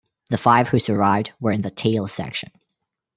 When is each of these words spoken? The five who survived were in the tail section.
The 0.31 0.37
five 0.39 0.69
who 0.69 0.79
survived 0.79 1.31
were 1.39 1.51
in 1.51 1.61
the 1.61 1.69
tail 1.69 2.07
section. 2.07 2.51